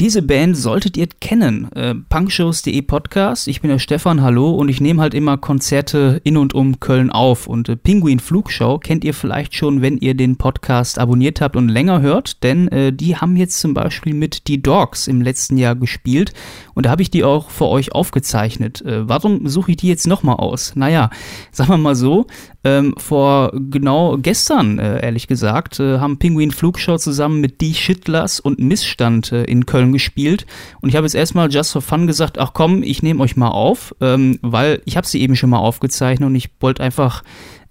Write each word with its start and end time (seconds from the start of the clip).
Diese 0.00 0.22
Band 0.22 0.56
solltet 0.56 0.96
ihr 0.96 1.06
kennen. 1.20 1.70
Äh, 1.70 1.94
Punkshows.de 1.94 2.82
Podcast. 2.82 3.46
Ich 3.46 3.60
bin 3.60 3.70
der 3.70 3.78
Stefan, 3.78 4.22
hallo. 4.22 4.50
Und 4.50 4.68
ich 4.68 4.80
nehme 4.80 5.00
halt 5.00 5.14
immer 5.14 5.38
Konzerte 5.38 6.20
in 6.24 6.36
und 6.36 6.52
um 6.52 6.80
Köln 6.80 7.10
auf. 7.10 7.46
Und 7.46 7.68
äh, 7.68 7.76
Pinguin 7.76 8.18
Flugshow 8.18 8.78
kennt 8.78 9.04
ihr 9.04 9.14
vielleicht 9.14 9.54
schon, 9.54 9.82
wenn 9.82 9.96
ihr 9.98 10.14
den 10.14 10.34
Podcast 10.36 10.98
abonniert 10.98 11.40
habt 11.40 11.54
und 11.54 11.68
länger 11.68 12.00
hört. 12.00 12.42
Denn 12.42 12.66
äh, 12.68 12.92
die 12.92 13.14
haben 13.14 13.36
jetzt 13.36 13.60
zum 13.60 13.72
Beispiel 13.72 14.14
mit 14.14 14.48
Die 14.48 14.60
Dogs 14.60 15.06
im 15.06 15.22
letzten 15.22 15.58
Jahr 15.58 15.76
gespielt. 15.76 16.32
Und 16.74 16.86
da 16.86 16.90
habe 16.90 17.02
ich 17.02 17.12
die 17.12 17.22
auch 17.22 17.50
für 17.50 17.66
euch 17.68 17.92
aufgezeichnet. 17.92 18.82
Äh, 18.82 19.08
warum 19.08 19.46
suche 19.46 19.70
ich 19.70 19.76
die 19.76 19.88
jetzt 19.88 20.08
nochmal 20.08 20.36
aus? 20.36 20.74
Naja, 20.74 21.10
sagen 21.52 21.70
wir 21.70 21.78
mal 21.78 21.94
so. 21.94 22.26
Ähm, 22.64 22.94
vor 22.96 23.52
genau 23.70 24.16
gestern, 24.16 24.80
äh, 24.80 25.04
ehrlich 25.04 25.28
gesagt, 25.28 25.78
äh, 25.78 25.98
haben 25.98 26.18
Pinguin 26.18 26.50
Flugshow 26.50 26.96
zusammen 26.96 27.40
mit 27.40 27.60
Die 27.60 27.74
Schittlers 27.74 28.40
und 28.40 28.58
Missstand 28.58 29.30
in 29.30 29.66
Köln 29.66 29.83
Köln 29.84 29.92
gespielt. 29.92 30.46
Und 30.80 30.88
ich 30.88 30.96
habe 30.96 31.06
jetzt 31.06 31.14
erstmal 31.14 31.52
just 31.52 31.72
for 31.72 31.82
fun 31.82 32.06
gesagt, 32.06 32.38
ach 32.38 32.52
komm, 32.54 32.82
ich 32.82 33.02
nehme 33.02 33.22
euch 33.22 33.36
mal 33.36 33.48
auf, 33.48 33.94
ähm, 34.00 34.38
weil 34.42 34.82
ich 34.84 34.96
habe 34.96 35.06
sie 35.06 35.20
eben 35.20 35.36
schon 35.36 35.50
mal 35.50 35.58
aufgezeichnet 35.58 36.26
und 36.26 36.34
ich 36.34 36.50
wollte 36.60 36.82
einfach, 36.82 37.22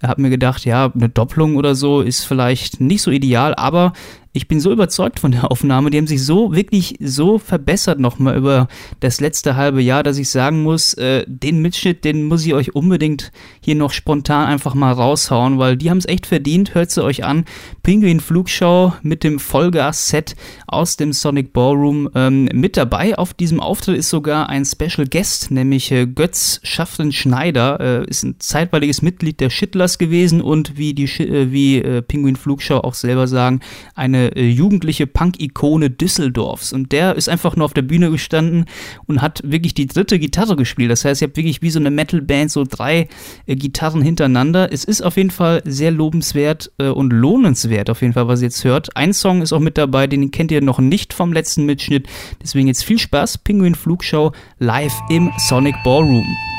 habe 0.02 0.22
mir 0.22 0.30
gedacht, 0.30 0.64
ja, 0.64 0.90
eine 0.94 1.08
Doppelung 1.08 1.56
oder 1.56 1.74
so 1.74 2.00
ist 2.00 2.24
vielleicht 2.24 2.80
nicht 2.80 3.02
so 3.02 3.10
ideal, 3.10 3.54
aber 3.54 3.92
ich 4.36 4.48
bin 4.48 4.58
so 4.58 4.72
überzeugt 4.72 5.20
von 5.20 5.30
der 5.30 5.50
Aufnahme. 5.50 5.90
Die 5.90 5.96
haben 5.96 6.08
sich 6.08 6.24
so 6.24 6.52
wirklich 6.54 6.96
so 7.00 7.38
verbessert 7.38 8.00
nochmal 8.00 8.36
über 8.36 8.66
das 8.98 9.20
letzte 9.20 9.54
halbe 9.54 9.80
Jahr, 9.80 10.02
dass 10.02 10.18
ich 10.18 10.28
sagen 10.28 10.64
muss, 10.64 10.92
äh, 10.94 11.24
den 11.28 11.62
Mitschnitt, 11.62 12.04
den 12.04 12.24
muss 12.24 12.44
ich 12.44 12.52
euch 12.52 12.74
unbedingt 12.74 13.30
hier 13.60 13.76
noch 13.76 13.92
spontan 13.92 14.46
einfach 14.46 14.74
mal 14.74 14.92
raushauen, 14.92 15.58
weil 15.60 15.76
die 15.76 15.88
haben 15.88 15.98
es 15.98 16.08
echt 16.08 16.26
verdient. 16.26 16.74
Hört 16.74 16.90
sie 16.90 17.04
euch 17.04 17.22
an. 17.22 17.44
Penguin 17.84 18.18
Flugschau 18.18 18.94
mit 19.02 19.22
dem 19.22 19.38
Vollgas-Set 19.38 20.34
aus 20.66 20.96
dem 20.96 21.12
Sonic 21.12 21.52
Ballroom. 21.52 22.10
Ähm, 22.16 22.48
mit 22.52 22.76
dabei 22.76 23.16
auf 23.16 23.34
diesem 23.34 23.60
Auftritt 23.60 23.96
ist 23.96 24.10
sogar 24.10 24.48
ein 24.48 24.64
Special 24.64 25.06
Guest, 25.08 25.52
nämlich 25.52 25.92
äh, 25.92 26.08
Götz 26.08 26.58
Schafften 26.64 27.12
Schneider. 27.12 27.78
Äh, 27.78 28.10
ist 28.10 28.24
ein 28.24 28.34
zeitweiliges 28.40 29.00
Mitglied 29.00 29.38
der 29.38 29.50
Schittlers 29.50 29.98
gewesen 29.98 30.40
und 30.40 30.76
wie 30.76 30.92
die 30.92 31.04
äh, 31.04 31.52
wie 31.52 31.78
äh, 31.78 32.02
Penguin 32.02 32.34
Flugschau 32.34 32.80
auch 32.80 32.94
selber 32.94 33.28
sagen, 33.28 33.60
eine 33.94 34.23
äh, 34.28 34.46
jugendliche 34.46 35.06
Punk-Ikone 35.06 35.90
Düsseldorfs. 35.90 36.72
Und 36.72 36.92
der 36.92 37.16
ist 37.16 37.28
einfach 37.28 37.56
nur 37.56 37.64
auf 37.64 37.74
der 37.74 37.82
Bühne 37.82 38.10
gestanden 38.10 38.64
und 39.06 39.22
hat 39.22 39.40
wirklich 39.44 39.74
die 39.74 39.86
dritte 39.86 40.18
Gitarre 40.18 40.56
gespielt. 40.56 40.90
Das 40.90 41.04
heißt, 41.04 41.22
ihr 41.22 41.28
habt 41.28 41.36
wirklich 41.36 41.62
wie 41.62 41.70
so 41.70 41.78
eine 41.78 41.90
Metal-Band 41.90 42.50
so 42.50 42.64
drei 42.64 43.08
äh, 43.46 43.56
Gitarren 43.56 44.02
hintereinander. 44.02 44.72
Es 44.72 44.84
ist 44.84 45.02
auf 45.02 45.16
jeden 45.16 45.30
Fall 45.30 45.62
sehr 45.64 45.90
lobenswert 45.90 46.72
äh, 46.78 46.88
und 46.88 47.12
lohnenswert, 47.12 47.90
auf 47.90 48.02
jeden 48.02 48.12
Fall, 48.12 48.28
was 48.28 48.40
ihr 48.40 48.48
jetzt 48.48 48.64
hört. 48.64 48.96
Ein 48.96 49.12
Song 49.12 49.42
ist 49.42 49.52
auch 49.52 49.60
mit 49.60 49.78
dabei, 49.78 50.06
den 50.06 50.30
kennt 50.30 50.50
ihr 50.50 50.60
noch 50.60 50.78
nicht 50.78 51.12
vom 51.12 51.32
letzten 51.32 51.64
Mitschnitt. 51.66 52.06
Deswegen 52.42 52.68
jetzt 52.68 52.84
viel 52.84 52.98
Spaß. 52.98 53.38
Penguin 53.38 53.74
Flugschau 53.74 54.32
live 54.58 54.94
im 55.10 55.30
Sonic 55.48 55.74
Ballroom. 55.84 56.53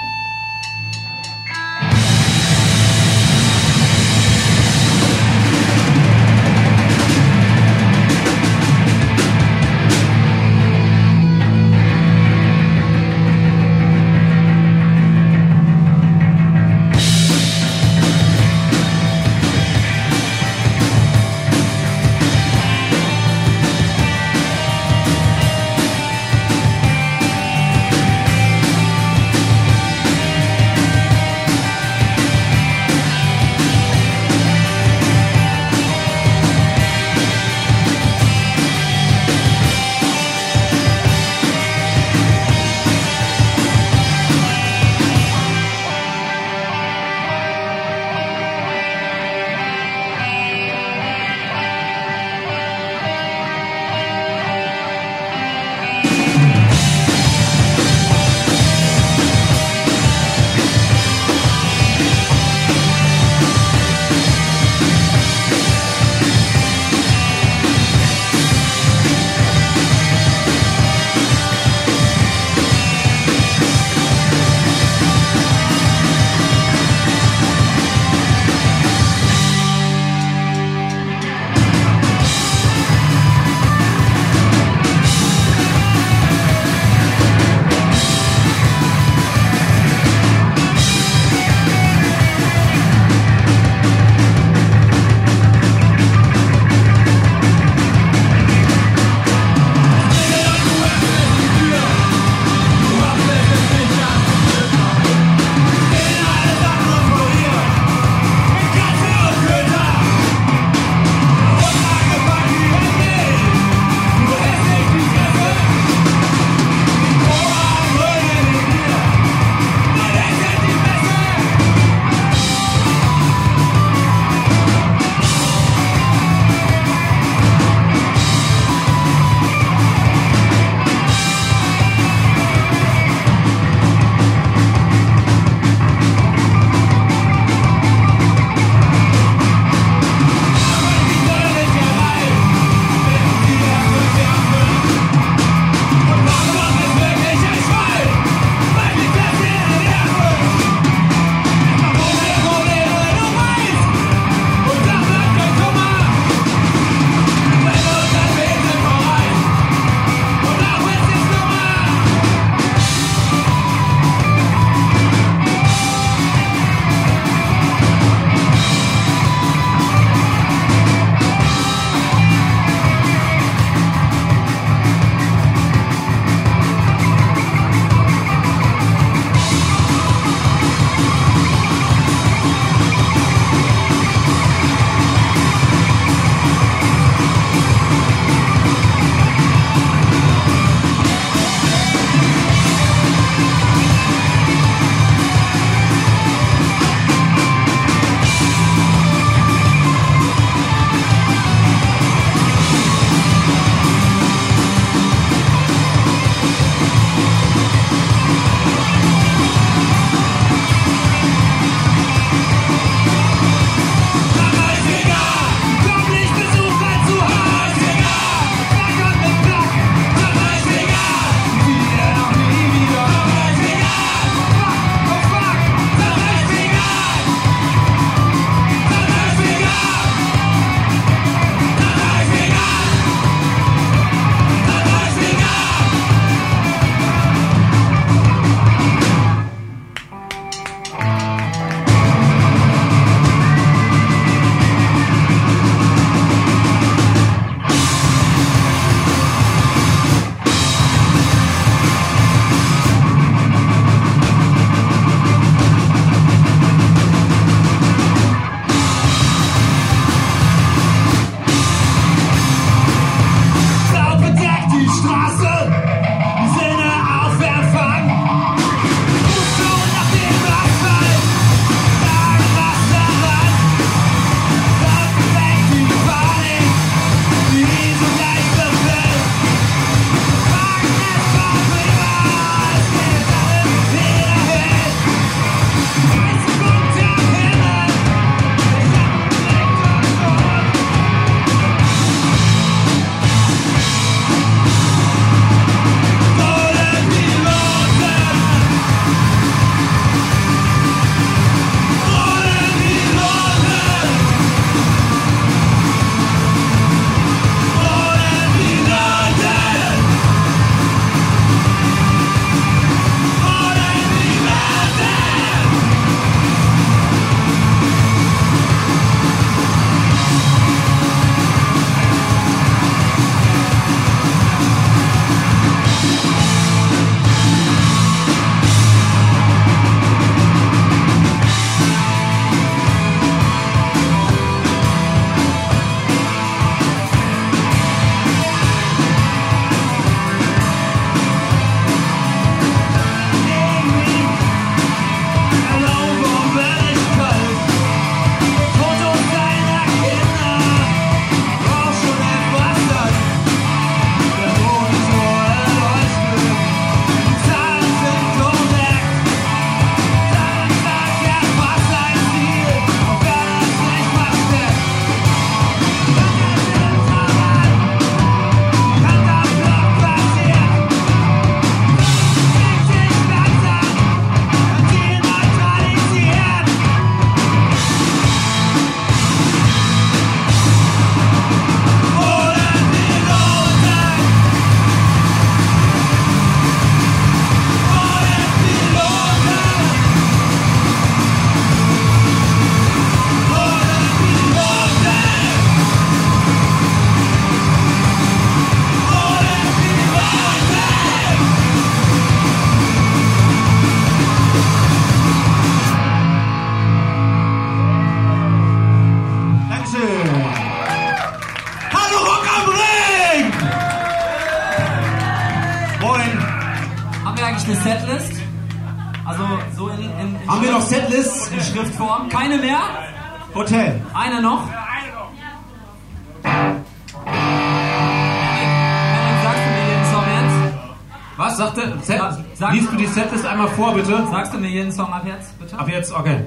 Was 431.58 431.68
sagte? 431.74 431.94
Set, 432.02 432.20
Sag- 432.20 432.38
sag- 432.56 432.74
liest 432.74 432.92
du 432.92 432.98
die 432.98 433.06
Setlist 433.06 433.46
einmal 433.46 433.70
vor, 433.70 433.94
bitte? 433.94 434.28
Sagst 434.30 434.54
du 434.54 434.58
mir 434.58 434.68
jeden 434.68 434.92
Song 434.92 435.08
ab 435.14 435.22
jetzt, 435.26 435.58
bitte? 435.58 435.80
Ab 435.80 435.88
jetzt, 435.88 436.12
okay. 436.12 436.42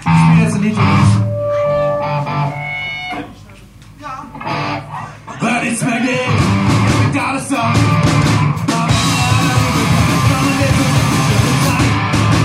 Ich 0.00 0.02
spiele 0.02 0.42
jetzt 0.44 0.54
ein 0.56 0.62
Lied 0.62 0.74
für 0.74 0.80
dich. 0.80 0.90
Weil 5.40 5.64
nichts 5.64 5.84
mehr 5.84 6.00
geht, 6.00 7.12
egal 7.12 7.36
ist 7.36 7.52
da. 7.52 7.72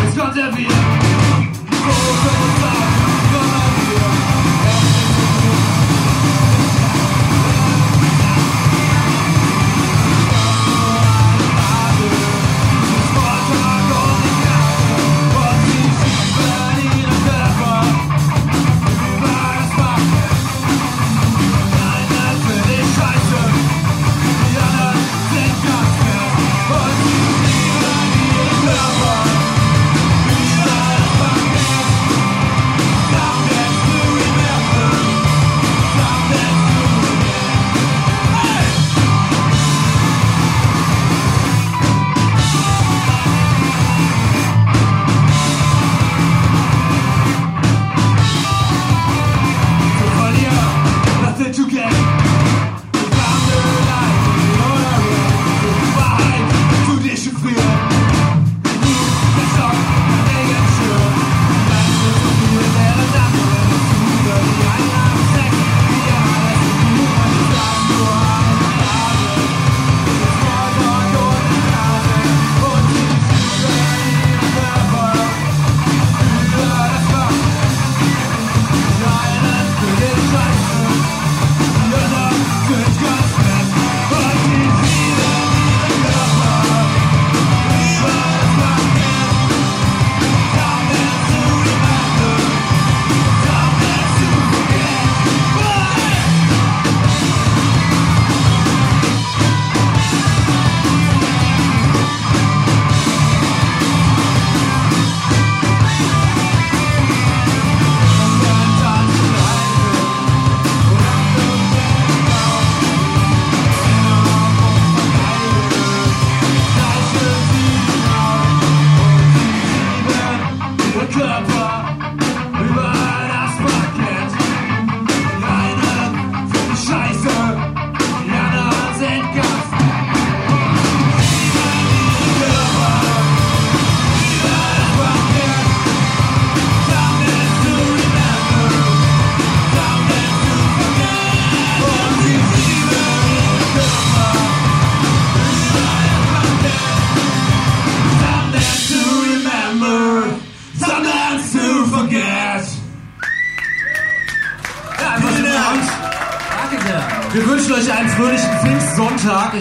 Es 0.08 0.16
kommt 0.16 0.38
er 0.38 0.56
wieder. 0.58 0.70
Nothing 0.70 0.79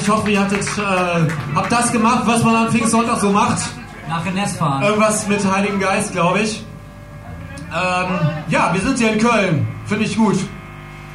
Ich 0.08 0.14
hoffe, 0.14 0.30
ihr 0.30 0.40
hattet, 0.40 0.66
äh, 0.78 1.54
habt 1.54 1.70
das 1.70 1.92
gemacht, 1.92 2.22
was 2.24 2.42
man 2.42 2.56
am 2.56 2.68
Pfingstsonntag 2.70 3.20
so 3.20 3.30
macht. 3.30 3.58
Nach 4.08 4.24
Rennes 4.24 4.56
fahren. 4.56 4.82
Irgendwas 4.82 5.28
mit 5.28 5.44
Heiligen 5.44 5.78
Geist, 5.78 6.12
glaube 6.12 6.40
ich. 6.40 6.64
Ähm, 7.70 8.18
ja, 8.48 8.72
wir 8.72 8.80
sind 8.80 8.96
hier 8.96 9.12
in 9.12 9.18
Köln. 9.18 9.68
Finde 9.84 10.06
ich 10.06 10.16
gut. 10.16 10.38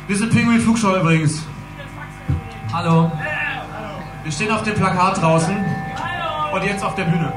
Wir 0.05 0.15
sind 0.15 0.31
Pinguin 0.31 0.59
Flugschau 0.59 0.95
übrigens. 0.97 1.41
Hallo. 2.71 3.12
Wir 4.21 4.31
stehen 4.31 4.51
auf 4.51 4.62
dem 4.62 4.75
Plakat 4.75 5.19
draußen 5.19 5.57
und 6.53 6.63
jetzt 6.63 6.85
auf 6.85 6.93
der 6.93 7.05
Bühne. 7.05 7.33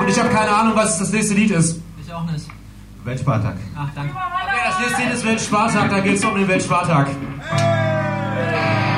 Und 0.00 0.06
ich 0.06 0.18
habe 0.18 0.28
keine 0.28 0.54
Ahnung, 0.54 0.76
was 0.76 0.98
das 0.98 1.10
nächste 1.12 1.32
Lied 1.32 1.50
ist. 1.50 1.80
Ich 2.04 2.12
auch 2.12 2.24
nicht. 2.24 2.46
Weltspartag. 3.04 3.56
Ach, 3.74 3.88
danke. 3.94 4.14
Okay, 4.14 4.60
das 4.66 4.78
nächste 4.80 5.02
Lied 5.02 5.14
ist 5.14 5.24
Weltspartag, 5.24 5.88
da 5.88 6.00
geht 6.00 6.16
es 6.16 6.24
um 6.26 6.34
den 6.34 6.46
Weltspartag. 6.46 7.06
Deutsche 7.06 8.93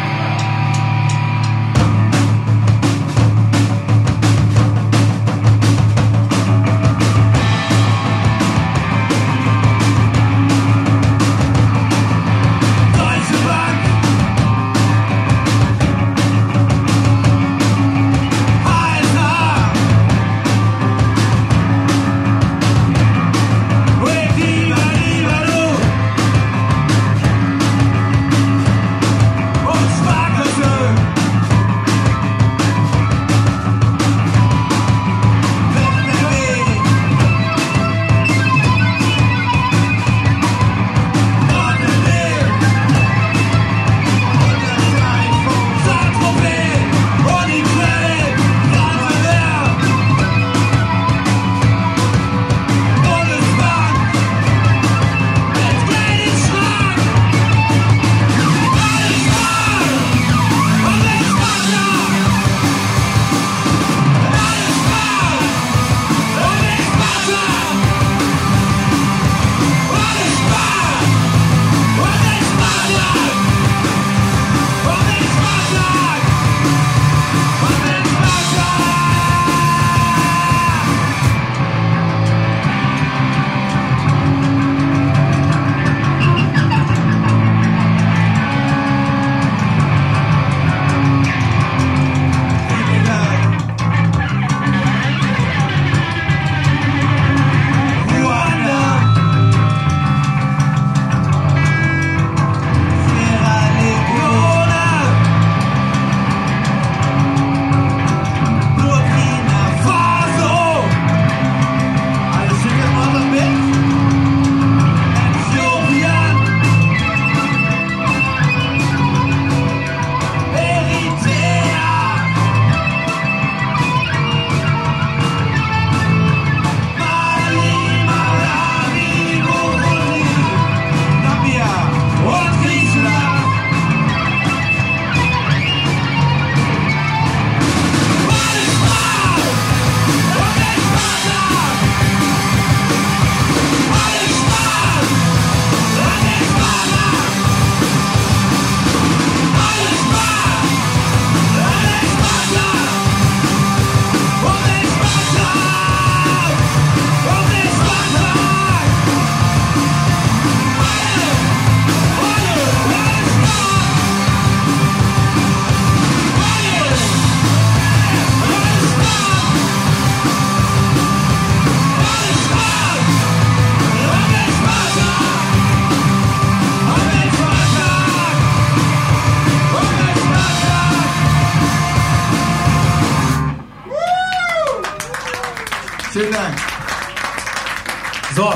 So. 188.35 188.53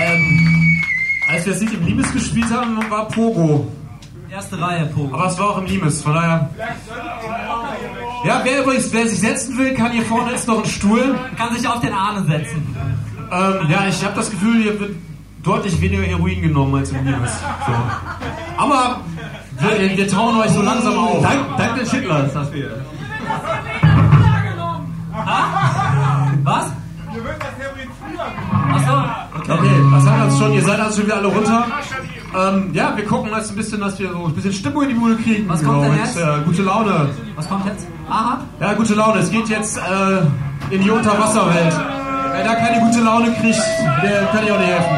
Ähm, 0.00 0.82
als 1.30 1.44
wir 1.44 1.52
das 1.52 1.60
Lied 1.60 1.74
im 1.74 1.84
Limes 1.84 2.12
gespielt 2.12 2.50
haben, 2.50 2.78
war 2.88 3.06
Pogo. 3.08 3.70
Erste 4.30 4.58
Reihe, 4.58 4.86
Pogo. 4.86 5.14
Aber 5.14 5.26
es 5.26 5.38
war 5.38 5.50
auch 5.50 5.58
im 5.58 5.66
Limes, 5.66 6.02
von 6.02 6.14
daher. 6.14 6.48
Ja, 8.24 8.40
wer 8.44 8.62
übrigens, 8.62 8.90
wer 8.92 9.06
sich 9.08 9.20
setzen 9.20 9.58
will, 9.58 9.74
kann 9.74 9.92
hier 9.92 10.04
vorne 10.04 10.32
ist 10.32 10.48
noch 10.48 10.64
ein 10.64 10.70
Stuhl. 10.70 11.18
Kann 11.36 11.54
sich 11.54 11.68
auf 11.68 11.80
den 11.80 11.92
Arne 11.92 12.24
setzen. 12.24 12.74
Ähm, 13.30 13.70
ja, 13.70 13.86
ich 13.88 14.02
habe 14.02 14.14
das 14.16 14.30
Gefühl, 14.30 14.62
hier 14.62 14.80
wird 14.80 14.96
deutlich 15.42 15.78
weniger 15.82 16.02
Heroin 16.02 16.40
genommen 16.40 16.76
als 16.76 16.92
im 16.92 17.04
Limes. 17.04 17.30
So. 17.66 17.72
Aber 18.56 19.00
wir, 19.58 19.96
wir 19.98 20.08
tauen 20.08 20.40
euch 20.40 20.50
so 20.50 20.62
langsam 20.62 20.96
auf. 20.96 21.22
Dank, 21.22 21.56
dank 21.58 21.76
den 21.76 21.86
Schindlers, 21.86 22.32
das 22.32 22.50
wir. 22.54 22.84
Was? 26.44 26.72
Wir 27.12 27.24
würden 27.24 27.38
das 27.40 27.58
Heroin 27.58 27.90
früher 27.98 28.26
gemacht. 28.30 28.74
Achso. 28.74 29.52
Okay, 29.52 29.76
das 29.92 30.06
haben 30.06 30.18
wir 30.18 30.26
jetzt 30.26 30.38
schon. 30.38 30.52
Ihr 30.52 30.62
seid 30.62 30.80
also 30.80 30.96
schon 30.96 31.06
wieder 31.06 31.16
alle 31.16 31.26
runter. 31.28 31.66
Ähm, 32.38 32.70
ja, 32.72 32.96
wir 32.96 33.04
gucken 33.04 33.30
jetzt 33.34 33.50
ein 33.50 33.56
bisschen, 33.56 33.80
dass 33.80 33.98
wir 33.98 34.10
so 34.12 34.26
ein 34.26 34.34
bisschen 34.34 34.52
Stimmung 34.52 34.82
in 34.84 34.88
die 34.90 34.94
Bude 34.94 35.16
kriegen. 35.16 35.48
Was 35.48 35.64
kommt 35.64 35.84
denn 35.84 35.96
jetzt? 35.96 36.16
Äh, 36.16 36.42
gute 36.44 36.62
Laune. 36.62 37.08
Was 37.34 37.48
kommt 37.48 37.66
jetzt? 37.66 37.86
Aha. 38.08 38.38
Ja, 38.60 38.72
gute 38.74 38.94
Laune. 38.94 39.20
Es 39.20 39.30
geht 39.30 39.48
jetzt 39.48 39.76
äh, 39.78 40.72
in 40.74 40.82
die 40.82 40.90
Unterwasserwelt. 40.90 41.74
Wer 42.32 42.44
da 42.44 42.54
keine 42.54 42.80
gute 42.80 43.00
Laune 43.00 43.32
kriegt, 43.34 43.60
der 44.02 44.26
kann 44.26 44.44
ich 44.44 44.52
auch 44.52 44.58
nicht 44.58 44.70
helfen. 44.70 44.96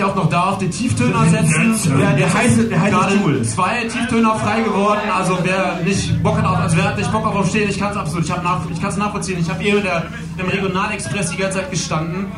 Sich 0.00 0.08
auch 0.08 0.14
noch 0.16 0.30
da 0.30 0.44
auf 0.50 0.58
den 0.58 0.70
Tieftöner 0.70 1.26
setzen. 1.26 1.98
Der- 1.98 2.12
der 2.16 2.28
heiße- 2.28 2.68
der 2.70 2.80
heiße 2.80 2.90
Gerade 2.96 3.16
Stuhl. 3.18 3.42
Zwei 3.42 3.84
Tieftöner 3.84 4.34
frei 4.36 4.62
geworden. 4.62 5.00
Also 5.14 5.38
wer 5.42 5.80
nicht 5.84 6.22
Bock 6.22 6.38
hat 6.38 6.46
auf, 6.46 6.56
also 6.56 6.76
wer 6.78 6.84
hat 6.84 6.96
nicht 6.96 7.12
Bock 7.12 7.26
auf 7.26 7.34
Aufstehen, 7.36 7.68
ich 7.68 7.78
kann 7.78 7.90
es 7.90 7.98
absolut. 7.98 8.24
Ich, 8.24 8.30
nach, 8.30 8.60
ich 8.72 8.80
kann 8.80 8.88
es 8.90 8.96
nachvollziehen. 8.96 9.38
Ich 9.40 9.50
habe 9.50 9.62
eben 9.62 9.82
der, 9.82 10.04
im 10.38 10.46
Regionalexpress 10.48 11.32
die 11.32 11.36
ganze 11.36 11.58
Zeit 11.58 11.70
gestanden. 11.70 12.28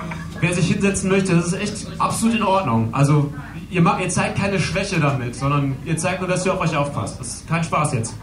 Wer 0.40 0.53
sich 0.55 0.66
hinsetzen 0.66 1.09
möchte, 1.09 1.37
das 1.37 1.46
ist 1.46 1.53
echt 1.53 1.87
absolut 2.01 2.35
in 2.35 2.42
Ordnung. 2.42 2.88
Also 2.90 3.33
ihr, 3.70 3.81
ma- 3.81 4.01
ihr 4.01 4.09
zeigt 4.09 4.40
keine 4.40 4.59
Schwäche 4.59 4.98
damit, 4.98 5.37
sondern 5.37 5.77
ihr 5.85 5.96
zeigt 5.96 6.18
nur, 6.20 6.29
dass 6.29 6.44
ihr 6.44 6.53
auf 6.55 6.61
euch 6.61 6.77
aufpasst. 6.77 7.20
Das 7.20 7.29
ist 7.29 7.48
kein 7.48 7.62
Spaß 7.62 7.92
jetzt. 7.92 8.16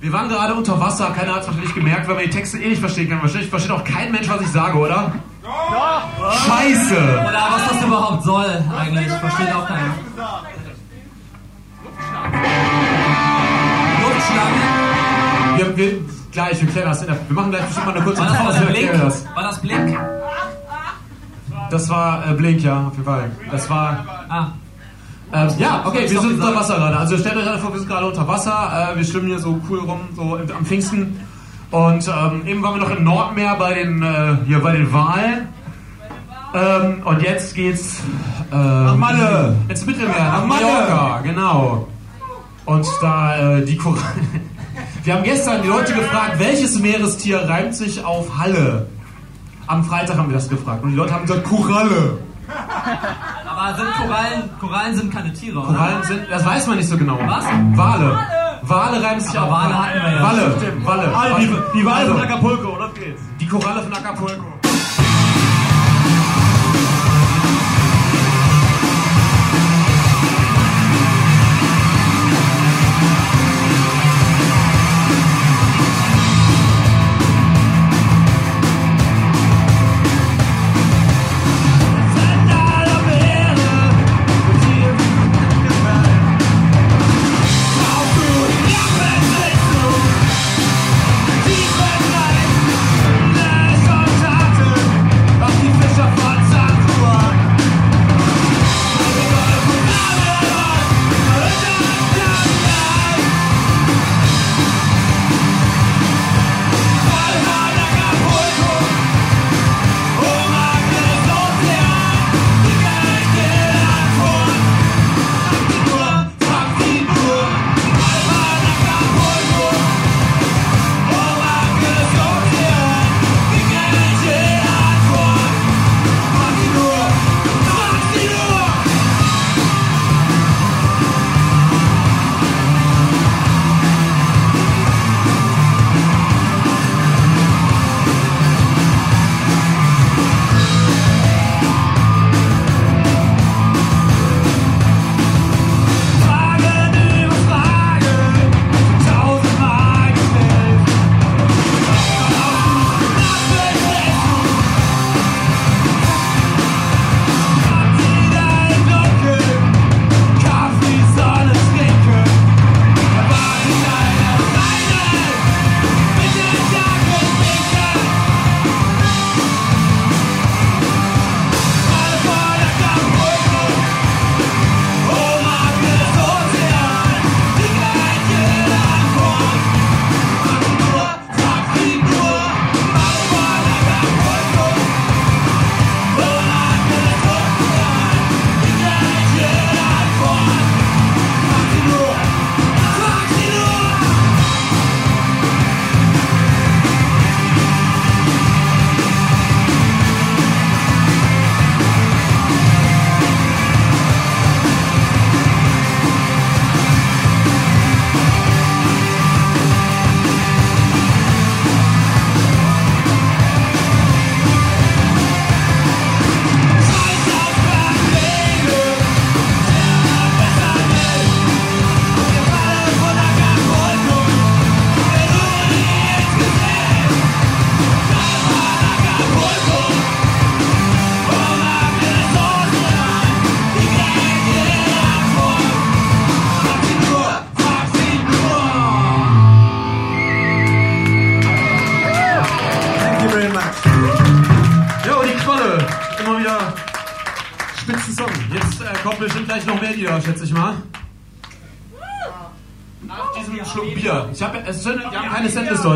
Wir 0.00 0.12
waren 0.12 0.28
gerade 0.28 0.54
unter 0.54 0.78
Wasser, 0.78 1.06
keiner 1.10 1.34
hat 1.34 1.40
es 1.42 1.46
wahrscheinlich 1.48 1.74
gemerkt, 1.74 2.06
weil 2.06 2.14
man 2.14 2.24
die 2.24 2.30
Texte 2.30 2.58
eh 2.58 2.68
nicht 2.68 2.78
verstehen 2.80 3.08
kann. 3.10 3.20
Wahrscheinlich 3.20 3.50
versteht 3.50 3.72
auch 3.72 3.82
kein 3.84 4.12
Mensch, 4.12 4.28
was 4.28 4.40
ich 4.42 4.48
sage, 4.48 4.78
oder? 4.78 5.12
Scheiße! 6.46 6.96
Oder 6.96 7.48
was 7.50 7.68
das 7.70 7.82
überhaupt 7.82 8.22
soll, 8.24 8.64
eigentlich. 8.78 9.08
Versteht 9.08 9.52
auch 9.54 9.66
keiner. 9.66 9.94
Luftschlange. 14.02 14.60
Wir, 15.56 15.76
wir, 15.76 15.92
gleich, 16.32 16.60
wir 16.60 16.68
klären 16.68 16.88
das. 16.88 17.06
Wir 17.06 17.16
machen 17.28 17.50
gleich 17.50 17.64
bestimmt 17.64 17.86
mal 17.86 17.94
eine 17.94 18.04
kurze 18.04 18.20
War 18.20 18.26
das 18.28 18.38
Pause. 18.38 18.58
erklären 18.58 19.00
das. 19.00 19.26
War 19.34 19.42
das 19.42 19.58
Blink? 19.60 19.98
Das 21.70 21.88
war 21.88 22.28
äh, 22.28 22.34
Blink, 22.34 22.62
ja, 22.62 22.86
auf 22.86 22.92
jeden 22.92 23.04
Fall. 23.04 23.30
Das 23.50 23.70
war. 23.70 24.04
Ah. 24.28 24.46
Ähm, 25.32 25.48
ja, 25.58 25.82
okay, 25.86 26.10
wir 26.10 26.20
sind 26.20 26.40
unter. 26.40 26.56
Wasser 26.56 26.76
gerade. 26.76 26.96
Also 26.96 27.16
stellt 27.16 27.36
euch 27.36 27.44
gerade 27.44 27.58
vor, 27.58 27.72
wir 27.72 27.78
sind 27.78 27.88
gerade 27.88 28.06
unter 28.06 28.26
Wasser. 28.26 28.92
Äh, 28.92 28.96
wir 28.96 29.04
schwimmen 29.04 29.28
hier 29.28 29.38
so 29.38 29.60
cool 29.68 29.80
rum, 29.80 30.00
so 30.16 30.36
am 30.56 30.66
Pfingsten. 30.66 31.20
Und 31.70 32.08
ähm, 32.08 32.46
eben 32.46 32.62
waren 32.62 32.74
wir 32.74 32.88
noch 32.88 32.96
im 32.96 33.04
Nordmeer 33.04 33.54
bei 33.56 33.74
den, 33.74 34.02
äh, 34.02 34.36
hier 34.46 34.60
bei 34.60 34.72
den 34.72 34.92
Walen. 34.92 35.48
Ähm, 36.52 37.02
und 37.04 37.22
jetzt 37.22 37.54
geht's 37.54 38.00
ähm, 38.52 38.84
Nach 38.86 38.96
Malle. 38.96 39.56
ins 39.68 39.86
Mittelmeer, 39.86 40.18
nach 40.18 40.32
Nach 40.40 40.46
Malle. 40.46 40.64
Mallorca, 40.66 41.20
genau. 41.22 41.88
Und 42.64 42.86
da 43.00 43.58
äh, 43.58 43.64
die 43.64 43.76
Korallen. 43.76 44.50
Wir 45.04 45.14
haben 45.14 45.22
gestern 45.24 45.62
die 45.62 45.68
Leute 45.68 45.94
gefragt, 45.94 46.38
welches 46.38 46.78
Meerestier 46.78 47.48
reimt 47.48 47.74
sich 47.74 48.04
auf 48.04 48.38
Halle? 48.38 48.86
Am 49.66 49.82
Freitag 49.84 50.18
haben 50.18 50.28
wir 50.28 50.34
das 50.34 50.48
gefragt 50.48 50.82
und 50.82 50.90
die 50.90 50.96
Leute 50.96 51.14
haben 51.14 51.22
gesagt 51.22 51.44
Koralle. 51.44 52.18
Aber 53.48 53.76
sind 53.76 53.86
Korallen, 53.94 54.50
Korallen 54.60 54.94
sind 54.96 55.12
keine 55.12 55.32
Tiere, 55.32 55.58
oder? 55.60 55.68
Korallen 55.68 56.02
sind, 56.02 56.20
das 56.28 56.44
weiß 56.44 56.66
man 56.66 56.76
nicht 56.76 56.88
so 56.88 56.98
genau. 56.98 57.18
Was? 57.24 57.44
Wale. 57.76 58.18
Wale 58.62 59.02
reimen 59.02 59.20
sich 59.20 59.38
auf 59.38 59.50
Wale 59.50 59.78
hatten 59.78 60.00
wir 60.02 60.12
ja. 60.12 60.22
Walle. 60.22 60.84
Walle. 60.84 61.12
Ah, 61.14 61.38
die, 61.38 61.78
die 61.78 61.84
Wahl 61.84 61.94
Also, 62.02 62.12
von 62.12 62.22
Acapulco, 62.22 62.76
auf 62.76 62.94
geht's. 62.94 63.22
Die 63.40 63.46
Koralle 63.46 63.82
von 63.82 63.92
Acapulco. 63.92 64.59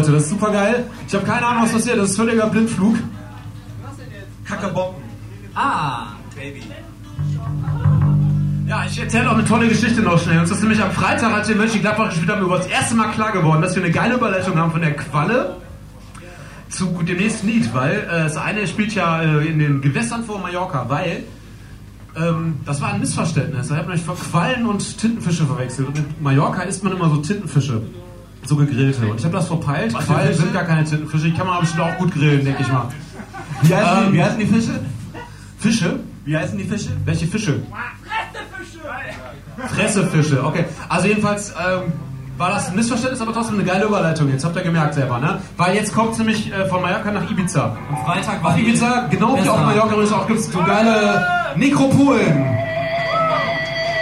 Heute, 0.05 0.13
das 0.17 0.25
ist 0.25 0.31
super 0.31 0.51
geil. 0.51 0.85
Ich 1.09 1.15
habe 1.15 1.25
keine 1.25 1.47
Ahnung, 1.47 1.63
was 1.63 1.73
passiert, 1.73 1.97
das 1.97 2.11
ist 2.11 2.17
völliger 2.17 2.47
Blindflug. 2.49 2.97
Kackerbomben. 4.45 5.03
Ah, 5.55 6.09
Baby. 6.37 6.63
Ja, 8.67 8.85
ich 8.85 9.01
erzähle 9.01 9.31
auch 9.31 9.35
eine 9.35 9.47
tolle 9.47 9.67
Geschichte 9.67 10.03
noch 10.03 10.21
schnell. 10.23 10.41
Und 10.41 10.43
das 10.43 10.59
ist 10.59 10.61
nämlich 10.61 10.83
am 10.83 10.91
Freitag, 10.91 11.33
als 11.33 11.49
wir 11.49 11.55
in 11.55 11.61
Mönchengladbach 11.63 12.11
gespielt 12.11 12.29
haben, 12.29 12.43
über 12.43 12.59
das 12.59 12.67
erste 12.67 12.95
Mal 12.97 13.13
klar 13.13 13.33
geworden, 13.33 13.63
dass 13.63 13.75
wir 13.77 13.83
eine 13.83 13.93
geile 13.93 14.17
Überleitung 14.17 14.59
haben 14.59 14.73
von 14.73 14.83
der 14.83 14.95
Qualle 14.95 15.57
zu 16.69 17.03
dem 17.03 17.17
nächsten 17.17 17.47
Lied, 17.47 17.73
weil 17.73 18.01
äh, 18.01 18.25
das 18.25 18.37
eine 18.37 18.67
spielt 18.67 18.95
ja 18.95 19.23
äh, 19.23 19.47
in 19.47 19.59
den 19.59 19.81
Gewässern 19.81 20.25
vor 20.25 20.39
Mallorca, 20.39 20.85
weil 20.87 21.25
ähm, 22.15 22.57
das 22.67 22.83
war 22.83 22.93
ein 22.93 23.01
Missverständnis. 23.01 23.71
Ich 23.71 23.73
habe 23.73 23.89
nämlich 23.89 24.07
Quallen 24.07 24.67
und 24.67 24.99
Tintenfische 24.99 25.47
verwechselt. 25.47 25.89
Und 25.89 25.97
in 25.97 26.05
Mallorca 26.21 26.61
isst 26.63 26.85
man 26.85 26.93
immer 26.93 27.09
so 27.09 27.17
Tintenfische, 27.17 27.81
so 28.49 28.57
gegrillte. 28.57 29.07
Und 29.07 29.19
ich 29.19 29.25
habe 29.25 29.37
das 29.37 29.47
verpeilt. 29.47 29.95
Was 29.95 30.07
Quallen 30.07 30.29
Fische? 30.29 30.41
sind 30.43 30.53
gar 30.53 30.65
keine 30.65 30.85
Tintenfische. 30.85 31.25
Die 31.27 31.33
kann 31.35 31.47
man 31.47 31.55
aber 31.57 31.63
bestimmt 31.63 31.83
auch 31.83 31.97
gut 31.99 32.13
grillen, 32.13 32.45
denke 32.45 32.63
ich 32.63 32.69
mal. 32.73 32.89
Wie 33.63 33.75
heißen, 33.75 33.99
Ähm, 33.99 34.13
die, 34.13 34.19
wie 34.19 34.23
heißen 34.23 34.39
die 34.39 34.47
Fische? 34.47 34.81
Fische? 35.59 36.01
Wie 36.25 36.37
heißen 36.37 36.59
die 36.59 36.65
Fische? 36.65 36.91
Welche 37.05 37.27
Fische? 37.27 37.61
Fressefische, 39.75 40.45
okay. 40.45 40.65
Also 40.89 41.07
jedenfalls 41.09 41.51
ähm, 41.51 41.93
war 42.37 42.51
das 42.51 42.69
ein 42.69 42.77
Missverständnis, 42.77 43.21
aber 43.21 43.33
trotzdem 43.33 43.55
eine 43.57 43.65
geile 43.65 43.85
Überleitung. 43.85 44.29
Jetzt 44.31 44.45
habt 44.45 44.57
ihr 44.57 44.63
gemerkt 44.63 44.95
selber, 44.95 45.19
ne? 45.19 45.41
Weil 45.57 45.77
jetzt 45.77 45.95
kommt 45.95 46.19
nämlich 46.19 46.53
äh, 46.53 46.67
von 46.67 46.83
Mallorca 46.83 47.11
nach 47.13 47.31
Ibiza. 47.31 47.77
Am 47.89 48.05
Freitag 48.05 48.43
war 48.43 48.53
Auf 48.53 48.59
Ibiza, 48.59 49.07
genau 49.11 49.37
wie 49.43 49.49
auf 49.49 49.61
Mallorca 49.61 49.93
übrigens 49.93 50.13
auch 50.13 50.27
gibt 50.27 50.41
es 50.41 50.51
so 50.51 50.59
geile 50.59 51.25
Nekropolen. 51.57 52.45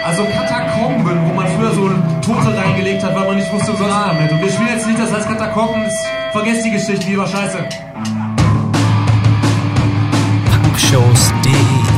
Also 0.04 0.24
Katakomben, 0.24 1.28
wo 1.28 1.34
man 1.34 1.46
früher 1.48 1.70
so 1.72 1.90
Tote 2.22 2.56
reingelegt 2.56 3.02
hat, 3.02 3.14
weil 3.14 3.26
man 3.26 3.36
nicht 3.36 3.52
wusste, 3.52 3.72
was 3.72 3.88
damit. 3.88 4.32
Und 4.32 4.40
wir 4.40 4.50
spielen 4.50 4.68
jetzt 4.68 4.86
nicht, 4.86 4.98
das 4.98 5.12
heißt 5.12 5.28
Katakomben, 5.28 5.90
vergesst 6.32 6.64
die 6.64 6.70
Geschichte, 6.70 7.06
die 7.06 7.18
war 7.18 7.26
scheiße. 7.26 7.58
Punkshows.de 10.62 11.91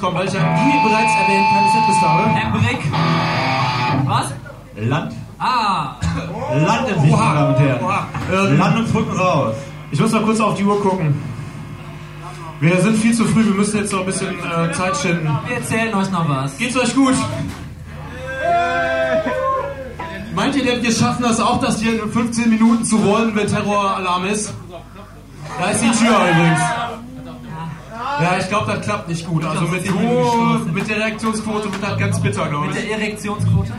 kommt, 0.00 0.16
weil 0.16 0.26
ich 0.26 0.32
ja, 0.32 0.40
wie 0.40 0.88
bereits 0.88 1.12
erwähnt, 1.14 1.46
keine 1.52 1.70
Setlist 1.72 2.02
habe. 2.02 2.22
Embrick. 2.40 2.78
Was? 4.04 4.32
Land. 4.76 5.12
Ah, 5.38 5.96
Land 6.54 6.88
in 6.88 7.00
sich, 7.00 7.10
meine 7.10 7.34
Damen 7.34 7.54
und 7.54 7.60
Herren. 7.60 7.80
Ähm, 8.32 8.58
Land 8.58 8.78
und 8.78 8.88
Pfrücken 8.88 9.16
raus. 9.18 9.54
Ich 9.90 10.00
muss 10.00 10.12
mal 10.12 10.22
kurz 10.22 10.40
auf 10.40 10.54
die 10.54 10.64
Uhr 10.64 10.80
gucken. 10.80 11.14
Wir 12.60 12.80
sind 12.80 12.96
viel 12.96 13.14
zu 13.14 13.26
früh, 13.26 13.44
wir 13.44 13.52
müssen 13.54 13.78
jetzt 13.78 13.92
noch 13.92 14.00
ein 14.00 14.06
bisschen 14.06 14.34
äh, 14.38 14.72
Zeit 14.72 14.96
schinden. 14.96 15.28
wir 15.46 15.56
erzählen 15.56 15.94
euch 15.94 16.10
noch 16.10 16.26
was. 16.28 16.56
Geht's 16.56 16.76
euch 16.76 16.94
gut? 16.94 17.14
Meint 20.34 20.56
ihr 20.56 20.64
denn, 20.64 20.82
wir 20.82 20.92
schaffen 20.92 21.22
das 21.22 21.40
auch, 21.40 21.60
dass 21.60 21.80
hier 21.80 22.02
in 22.02 22.10
15 22.10 22.48
Minuten 22.48 22.84
zu 22.84 22.96
rollen, 22.96 23.34
wenn 23.34 23.46
Terroralarm 23.46 24.26
ist? 24.26 24.54
Da 25.58 25.70
ist 25.70 25.82
die 25.82 25.90
Tür 25.90 26.16
übrigens. 26.30 26.60
Ja, 28.20 28.36
ich 28.38 28.48
glaube, 28.48 28.72
das 28.72 28.80
klappt 28.84 29.08
nicht 29.08 29.26
gut. 29.26 29.44
Also 29.44 29.66
mit, 29.66 29.86
so, 29.86 29.94
mit 30.72 30.88
der 30.88 30.96
Reaktionsquote 30.98 31.72
wird 31.72 31.82
das 31.82 31.98
ganz 31.98 32.20
bitter, 32.20 32.48
glaube 32.48 32.66
Mit 32.68 32.76
ich. 32.76 32.82
der 32.88 32.98
Erektionsquote? 32.98 33.72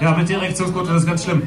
Ja, 0.00 0.16
mit 0.16 0.28
der 0.28 0.40
Reaktionsquote 0.42 0.92
das 0.92 1.02
ist 1.02 1.08
ganz 1.08 1.24
schlimm. 1.24 1.42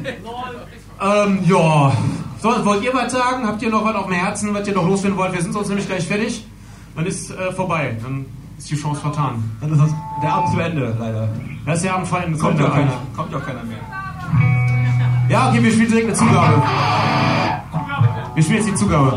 Ähm, 1.02 1.38
ja, 1.46 1.92
So, 2.40 2.64
wollt 2.64 2.82
ihr 2.84 2.92
was 2.94 3.12
sagen? 3.12 3.46
Habt 3.46 3.62
ihr 3.62 3.70
noch 3.70 3.84
was 3.84 3.94
auf 3.96 4.04
dem 4.06 4.14
Herzen, 4.14 4.52
was 4.54 4.66
ihr 4.68 4.74
noch 4.74 4.86
loswerden 4.86 5.16
wollt? 5.18 5.32
Wir 5.32 5.40
sind 5.42 5.52
sonst 5.52 5.68
nämlich 5.68 5.86
gleich 5.86 6.06
fertig. 6.06 6.46
Dann 6.94 7.06
ist 7.06 7.30
äh, 7.30 7.52
vorbei. 7.52 7.96
Dann 8.02 8.26
ist 8.58 8.70
die 8.70 8.76
Chance 8.76 9.00
vertan. 9.00 9.42
Dann 9.60 9.72
ist 9.72 9.80
das 9.80 9.90
der 10.22 10.32
Abend 10.32 10.50
zu 10.52 10.60
Ende, 10.60 10.96
leider. 10.98 11.28
Das 11.66 11.78
ist 11.78 11.84
ja 11.84 11.96
am 11.96 12.06
Fallen. 12.06 12.38
Kommt 12.38 12.60
ja 12.60 12.68
keiner. 12.68 12.92
Kommt 13.16 13.32
ja 13.32 13.40
keiner 13.40 13.62
mehr. 13.64 13.78
Ja, 15.28 15.48
okay, 15.48 15.62
wir 15.62 15.72
spielen 15.72 15.88
direkt 15.88 16.06
eine 16.08 16.14
Zugabe. 16.14 16.62
Wir 18.34 18.42
spielen 18.42 18.58
jetzt 18.58 18.68
die 18.68 18.74
Zugabe. 18.74 19.10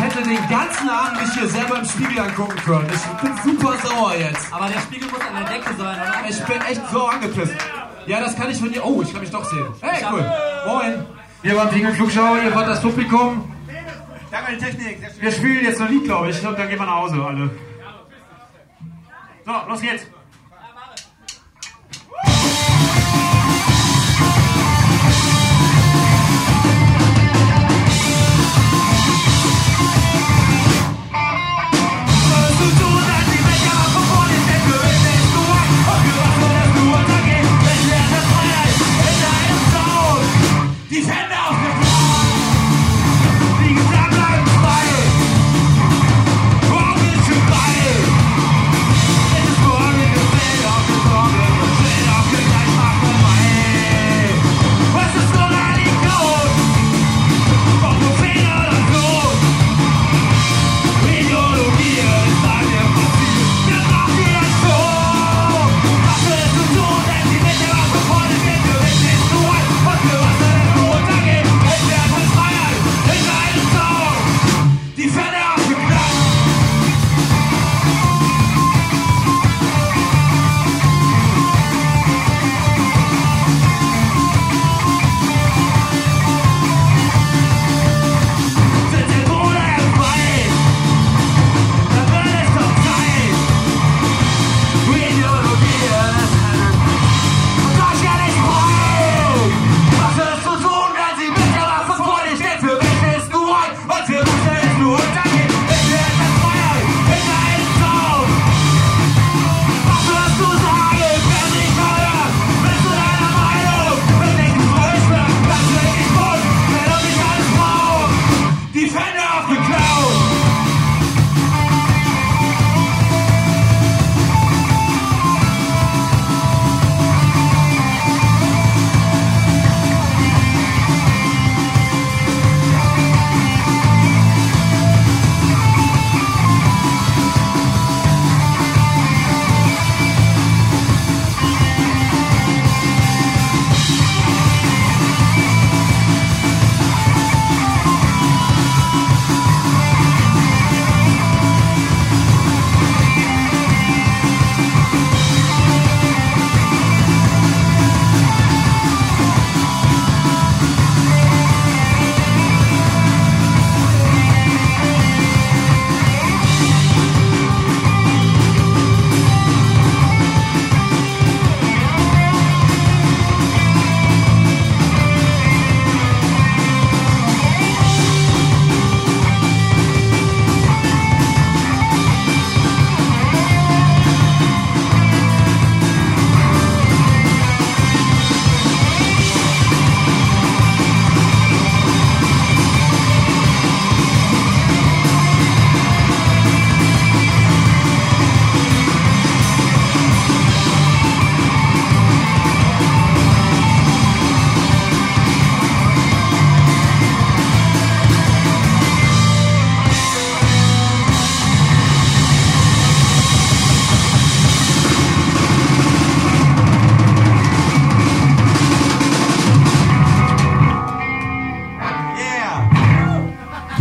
Hätte 0.00 0.22
den 0.22 0.48
ganzen 0.48 0.88
Abend 0.88 1.20
mich 1.20 1.32
hier 1.34 1.48
selber 1.48 1.78
im 1.78 1.84
Spiegel 1.84 2.20
angucken 2.20 2.56
können. 2.64 2.88
Ich 2.92 3.22
bin 3.22 3.36
super 3.44 3.76
sauer 3.78 4.14
jetzt. 4.16 4.52
Aber 4.52 4.66
der 4.68 4.80
Spiegel 4.80 5.08
muss 5.10 5.20
an 5.20 5.44
der 5.44 5.52
Decke 5.52 5.74
sein, 5.74 6.00
oder? 6.00 6.28
Ich 6.28 6.44
bin 6.44 6.60
echt 6.62 6.90
so 6.90 7.06
angepisst. 7.06 7.54
Ja, 8.06 8.20
das 8.20 8.36
kann 8.36 8.50
ich 8.50 8.58
von 8.58 8.72
dir. 8.72 8.84
Oh, 8.84 9.02
ich 9.02 9.12
kann 9.12 9.20
mich 9.20 9.30
doch 9.30 9.44
sehen. 9.44 9.66
Hey, 9.80 10.04
cool. 10.10 10.32
Moin. 10.66 11.06
Wir 11.42 11.56
waren 11.56 11.70
Pingel 11.70 11.94
Flugschau, 11.94 12.36
ihr 12.36 12.54
wart 12.54 12.68
das 12.68 12.82
Publikum. 12.82 13.50
Danke 14.30 14.48
an 14.48 14.58
die 14.58 14.64
Technik. 14.64 14.98
Wir 15.20 15.32
spielen 15.32 15.64
jetzt 15.64 15.80
noch 15.80 15.86
ein 15.86 15.92
Lied, 15.92 16.04
glaube 16.04 16.30
ich, 16.30 16.46
und 16.46 16.58
dann 16.58 16.68
gehen 16.68 16.78
wir 16.78 16.86
nach 16.86 16.96
Hause, 16.96 17.24
alle. 17.24 17.50
So, 19.44 19.52
los 19.68 19.80
geht's. 19.80 20.06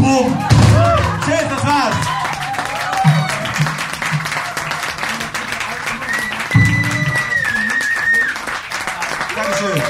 Boom. 0.10 0.36
Tschüss, 1.24 1.44
das 1.48 1.64
war's. 1.64 1.96
Dankeschön. 9.36 9.82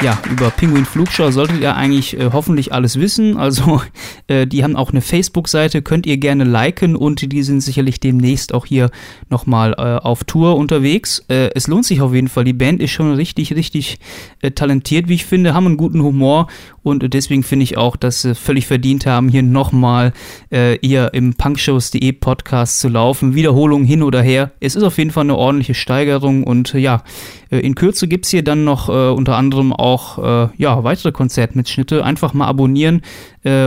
Ja, 0.00 0.18
über 0.30 0.50
Pinguin 0.50 0.86
Flugschau 0.86 1.30
solltet 1.30 1.60
ihr 1.60 1.76
eigentlich 1.76 2.18
äh, 2.18 2.30
hoffentlich 2.32 2.72
alles 2.72 2.98
wissen. 2.98 3.36
Also 3.36 3.82
äh, 4.28 4.46
die 4.46 4.62
haben 4.62 4.76
auch 4.76 4.90
eine 4.90 5.00
Facebook-Seite, 5.00 5.82
könnt 5.82 6.06
ihr 6.06 6.18
gerne 6.18 6.44
liken 6.44 6.94
und 6.94 7.32
die 7.32 7.42
sind 7.42 7.60
sicherlich 7.60 8.00
demnächst 8.00 8.54
auch 8.54 8.66
hier 8.66 8.90
nochmal 9.28 9.72
äh, 9.72 10.04
auf 10.04 10.24
Tour 10.24 10.56
unterwegs. 10.56 11.24
Äh, 11.28 11.50
es 11.54 11.66
lohnt 11.66 11.84
sich 11.84 12.00
auf 12.00 12.14
jeden 12.14 12.28
Fall. 12.28 12.44
Die 12.44 12.52
Band 12.52 12.80
ist 12.80 12.90
schon 12.90 13.12
richtig, 13.14 13.54
richtig 13.54 13.98
äh, 14.40 14.50
talentiert, 14.50 15.08
wie 15.08 15.14
ich 15.14 15.26
finde, 15.26 15.54
haben 15.54 15.66
einen 15.66 15.76
guten 15.76 16.02
Humor 16.02 16.46
und 16.88 17.12
deswegen 17.12 17.42
finde 17.42 17.64
ich 17.64 17.76
auch, 17.76 17.96
dass 17.96 18.22
sie 18.22 18.34
völlig 18.34 18.66
verdient 18.66 19.04
haben, 19.04 19.28
hier 19.28 19.42
nochmal 19.42 20.12
äh, 20.50 20.78
hier 20.80 21.12
im 21.12 21.34
punkshows.de 21.34 22.12
Podcast 22.12 22.80
zu 22.80 22.88
laufen. 22.88 23.34
Wiederholung 23.34 23.84
hin 23.84 24.02
oder 24.02 24.22
her. 24.22 24.52
Es 24.60 24.74
ist 24.74 24.82
auf 24.82 24.96
jeden 24.96 25.10
Fall 25.10 25.24
eine 25.24 25.36
ordentliche 25.36 25.74
Steigerung 25.74 26.44
und 26.44 26.74
äh, 26.74 26.78
ja, 26.78 27.02
äh, 27.50 27.58
in 27.58 27.74
Kürze 27.74 28.08
gibt 28.08 28.24
es 28.24 28.30
hier 28.30 28.42
dann 28.42 28.64
noch 28.64 28.88
äh, 28.88 29.10
unter 29.10 29.36
anderem 29.36 29.72
auch 29.72 30.18
ja, 30.56 30.84
weitere 30.84 31.12
Konzertmitschnitte. 31.12 32.04
Einfach 32.04 32.32
mal 32.32 32.46
abonnieren 32.46 33.02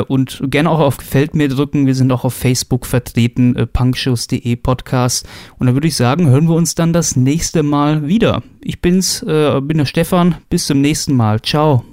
und 0.08 0.42
gerne 0.52 0.70
auch 0.70 0.80
auf 0.80 0.98
Gefällt 0.98 1.36
mir 1.36 1.50
drücken. 1.50 1.88
Wir 1.88 1.96
sind 1.96 2.12
auch 2.12 2.24
auf 2.24 2.34
Facebook 2.34 2.86
vertreten, 2.86 3.56
äh, 3.56 3.66
punkshows.de 3.66 4.56
Podcast. 4.58 5.28
Und 5.58 5.68
dann 5.68 5.76
würde 5.76 5.88
ich 5.88 5.96
sagen, 5.96 6.28
hören 6.28 6.48
wir 6.48 6.56
uns 6.56 6.76
dann 6.76 6.94
das 6.94 7.16
nächste 7.16 7.64
Mal 7.64 8.08
wieder. 8.08 8.44
Ich 8.62 8.82
bin's, 8.82 9.22
bin 9.22 9.78
der 9.78 9.86
Stefan. 9.86 10.36
Bis 10.50 10.68
zum 10.68 10.82
nächsten 10.82 11.16
Mal. 11.16 11.42
Ciao. 11.42 11.84